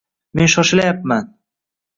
[0.39, 1.31] Men shoshilayapman.